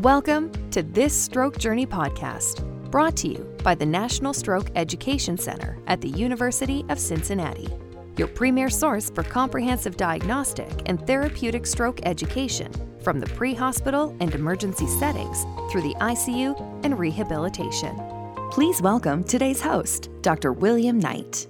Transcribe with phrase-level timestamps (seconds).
[0.00, 5.76] Welcome to this Stroke Journey podcast, brought to you by the National Stroke Education Center
[5.88, 7.68] at the University of Cincinnati,
[8.16, 12.72] your premier source for comprehensive diagnostic and therapeutic stroke education
[13.02, 17.94] from the pre hospital and emergency settings through the ICU and rehabilitation.
[18.50, 20.54] Please welcome today's host, Dr.
[20.54, 21.46] William Knight.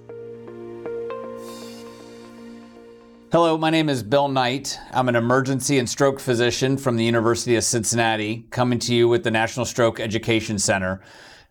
[3.31, 4.77] Hello, my name is Bill Knight.
[4.91, 9.23] I'm an emergency and stroke physician from the University of Cincinnati, coming to you with
[9.23, 10.99] the National Stroke Education Center.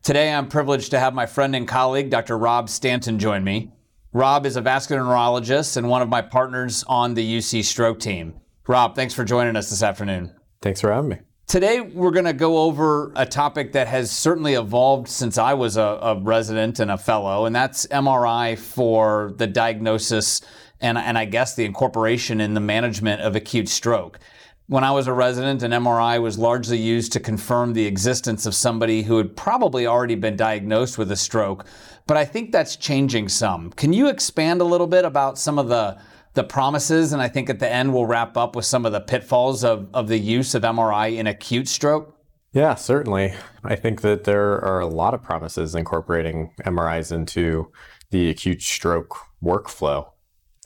[0.03, 2.37] Today, I'm privileged to have my friend and colleague, Dr.
[2.37, 3.73] Rob Stanton, join me.
[4.13, 8.35] Rob is a vascular neurologist and one of my partners on the UC stroke team.
[8.67, 10.35] Rob, thanks for joining us this afternoon.
[10.61, 11.17] Thanks for having me.
[11.47, 15.79] Today, we're going to go over a topic that has certainly evolved since I was
[15.79, 20.43] a, a, resident and a fellow, and that's MRI for the diagnosis
[20.81, 24.19] and, and I guess the incorporation in the management of acute stroke.
[24.67, 28.55] When I was a resident, an MRI was largely used to confirm the existence of
[28.55, 31.67] somebody who had probably already been diagnosed with a stroke,
[32.07, 33.71] but I think that's changing some.
[33.73, 35.99] Can you expand a little bit about some of the
[36.35, 39.01] the promises, and I think at the end we'll wrap up with some of the
[39.01, 42.17] pitfalls of, of the use of MRI in acute stroke?
[42.53, 43.35] Yeah, certainly.
[43.63, 47.71] I think that there are a lot of promises incorporating MRIs into
[48.11, 50.11] the acute stroke workflow.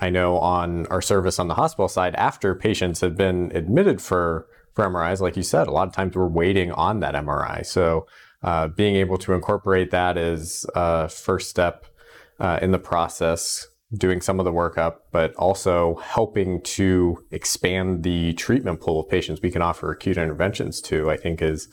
[0.05, 4.47] I know on our service on the hospital side, after patients have been admitted for,
[4.75, 7.65] for MRIs, like you said, a lot of times we're waiting on that MRI.
[7.65, 8.07] So
[8.43, 11.87] uh, being able to incorporate that is a first step
[12.39, 18.35] uh, in the process, doing some of the workup, but also helping to expand the
[18.35, 21.69] treatment pool of patients we can offer acute interventions to, I think is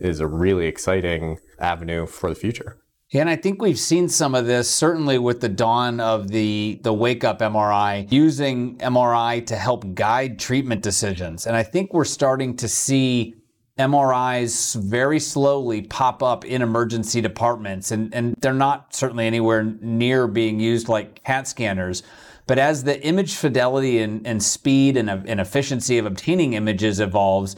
[0.00, 2.78] is a really exciting avenue for the future.
[3.12, 6.92] And I think we've seen some of this certainly with the dawn of the the
[6.92, 11.46] wake up MRI, using MRI to help guide treatment decisions.
[11.46, 13.36] And I think we're starting to see
[13.78, 20.26] MRIs very slowly pop up in emergency departments, and, and they're not certainly anywhere near
[20.26, 22.02] being used like CAT scanners.
[22.46, 27.56] But as the image fidelity and, and speed and, and efficiency of obtaining images evolves,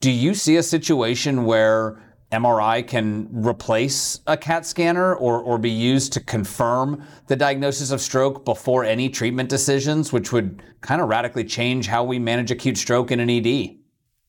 [0.00, 2.00] do you see a situation where
[2.32, 8.00] MRI can replace a CAT scanner or, or be used to confirm the diagnosis of
[8.00, 12.78] stroke before any treatment decisions, which would kind of radically change how we manage acute
[12.78, 13.76] stroke in an ED.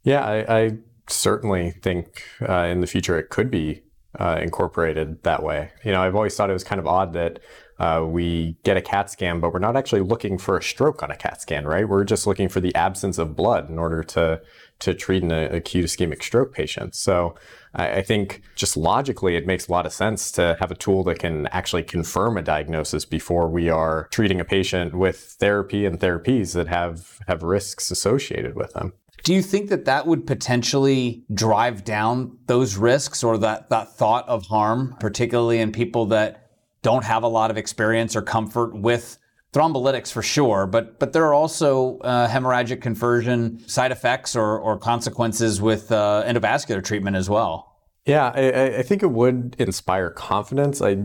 [0.03, 3.84] Yeah, I, I certainly think uh, in the future it could be
[4.19, 5.72] uh, incorporated that way.
[5.83, 7.39] You know, I've always thought it was kind of odd that
[7.79, 11.09] uh, we get a CAT scan, but we're not actually looking for a stroke on
[11.09, 11.88] a CAT scan, right?
[11.88, 14.41] We're just looking for the absence of blood in order to
[14.81, 16.95] to treat an acute ischemic stroke patient.
[16.95, 17.35] So
[17.73, 21.19] I think just logically, it makes a lot of sense to have a tool that
[21.19, 26.53] can actually confirm a diagnosis before we are treating a patient with therapy and therapies
[26.55, 28.93] that have, have risks associated with them.
[29.23, 34.27] Do you think that that would potentially drive down those risks or that, that thought
[34.27, 36.49] of harm, particularly in people that
[36.81, 39.17] don't have a lot of experience or comfort with
[39.53, 44.77] thrombolytics for sure, but but there are also uh, hemorrhagic conversion side effects or, or
[44.77, 47.79] consequences with uh, endovascular treatment as well.
[48.05, 50.81] Yeah, I, I think it would inspire confidence.
[50.81, 50.97] I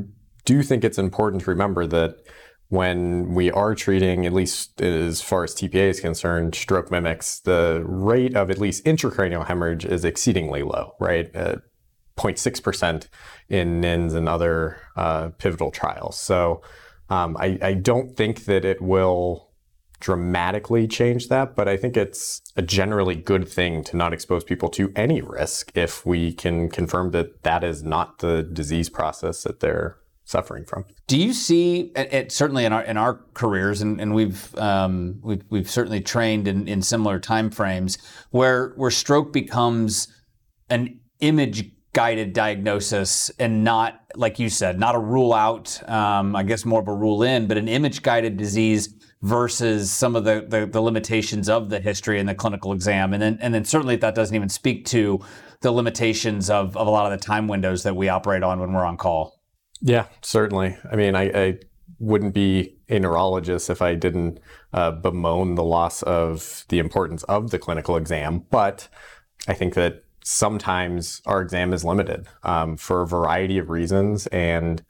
[0.45, 2.17] do think it's important to remember that
[2.69, 7.83] when we are treating, at least as far as TPA is concerned, stroke mimics, the
[7.87, 11.35] rate of at least intracranial hemorrhage is exceedingly low, right?
[11.35, 11.57] Uh,
[12.17, 13.09] 0.6%
[13.49, 16.19] in NINDS and other uh, pivotal trials.
[16.19, 16.63] So
[17.11, 19.51] um, I, I don't think that it will
[20.01, 24.69] dramatically change that, but I think it's a generally good thing to not expose people
[24.71, 29.61] to any risk if we can confirm that that is not the disease process that
[29.61, 30.85] they're suffering from.
[31.07, 35.45] Do you see, it, certainly in our in our careers, and, and we've, um, we've
[35.49, 37.97] we've certainly trained in, in similar timeframes,
[38.31, 40.09] where where stroke becomes
[40.69, 46.43] an image guided diagnosis and not, like you said, not a rule out, um, I
[46.43, 50.45] guess more of a rule in, but an image guided disease versus some of the,
[50.47, 53.15] the, the, limitations of the history and the clinical exam.
[53.15, 55.21] And then, and then certainly that doesn't even speak to
[55.63, 58.75] the limitations of, of a lot of the time windows that we operate on when
[58.75, 59.36] we're on call.
[59.81, 60.77] Yeah, certainly.
[60.91, 61.59] I mean, I, I
[61.99, 64.41] wouldn't be a neurologist if I didn't
[64.73, 68.45] uh, bemoan the loss of the importance of the clinical exam.
[68.51, 68.89] But
[69.49, 74.83] I think that sometimes our exam is limited um, for a variety of reasons and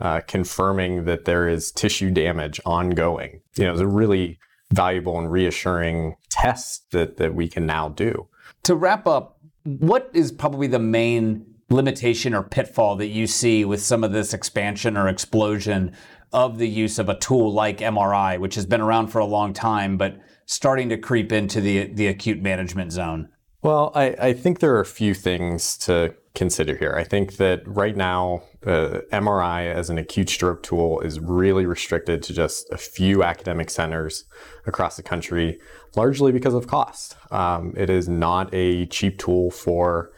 [0.00, 3.40] uh, confirming that there is tissue damage ongoing.
[3.56, 4.38] You know, is a really
[4.72, 8.28] valuable and reassuring test that, that we can now do.
[8.64, 13.80] To wrap up, what is probably the main limitation or pitfall that you see with
[13.80, 15.92] some of this expansion or explosion
[16.32, 19.52] of the use of a tool like MRI, which has been around for a long
[19.52, 23.28] time, but starting to creep into the, the acute management zone?
[23.62, 26.94] Well, I, I think there are a few things to consider here.
[26.96, 32.22] I think that right now, uh, MRI as an acute stroke tool is really restricted
[32.24, 34.24] to just a few academic centers
[34.66, 35.60] across the country,
[35.94, 37.16] largely because of cost.
[37.30, 40.10] Um, it is not a cheap tool for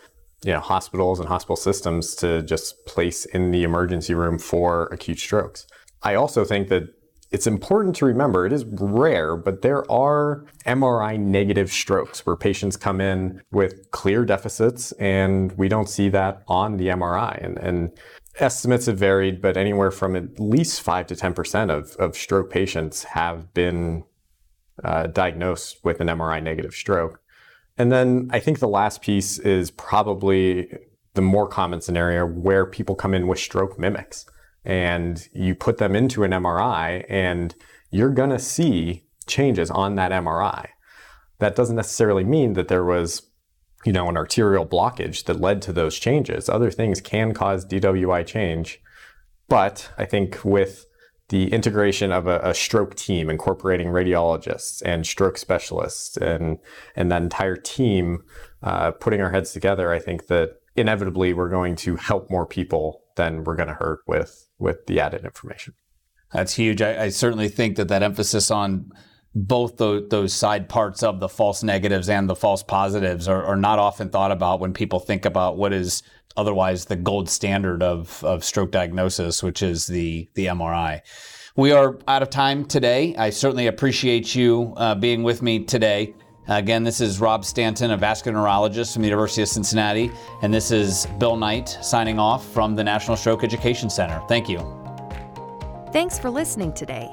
[0.44, 5.18] you know hospitals and hospital systems to just place in the emergency room for acute
[5.18, 5.66] strokes.
[6.02, 6.84] I also think that
[7.34, 12.76] it's important to remember it is rare, but there are MRI negative strokes where patients
[12.76, 17.42] come in with clear deficits, and we don't see that on the MRI.
[17.44, 17.90] And, and
[18.38, 23.02] estimates have varied, but anywhere from at least 5 to 10% of, of stroke patients
[23.02, 24.04] have been
[24.84, 27.20] uh, diagnosed with an MRI negative stroke.
[27.76, 30.68] And then I think the last piece is probably
[31.14, 34.26] the more common scenario where people come in with stroke mimics
[34.64, 37.54] and you put them into an MRI and
[37.90, 40.68] you're going to see changes on that MRI.
[41.38, 43.22] That doesn't necessarily mean that there was
[43.84, 46.48] you know an arterial blockage that led to those changes.
[46.48, 48.80] Other things can cause DWI change,
[49.48, 50.86] but I think with
[51.28, 56.58] the integration of a, a, stroke team incorporating radiologists and stroke specialists and
[56.96, 58.22] and that entire team
[58.62, 63.02] uh, putting our heads together, I think that inevitably we're going to help more people
[63.16, 65.74] than we're going to hurt with with the added information.
[66.32, 66.82] That's huge.
[66.82, 68.90] I, I certainly think that that emphasis on
[69.34, 73.56] both those, those side parts of the false negatives and the false positives are, are,
[73.56, 76.02] not often thought about when people think about what is
[76.36, 81.00] otherwise the gold standard of, of stroke diagnosis, which is the, the MRI.
[81.56, 83.14] We are out of time today.
[83.16, 86.14] I certainly appreciate you uh, being with me today.
[86.46, 90.10] Again, this is Rob Stanton, a vascular neurologist from the University of Cincinnati,
[90.42, 94.20] and this is Bill Knight signing off from the National Stroke Education Center.
[94.28, 94.58] Thank you.
[95.92, 97.10] Thanks for listening today.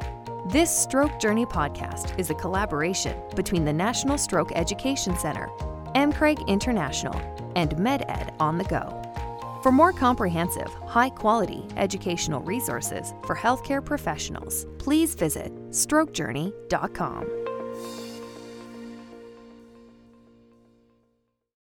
[0.51, 5.47] This Stroke Journey podcast is a collaboration between the National Stroke Education Center,
[5.95, 7.15] MCRAG International,
[7.55, 9.01] and MedEd on the Go.
[9.63, 17.50] For more comprehensive, high quality educational resources for healthcare professionals, please visit strokejourney.com.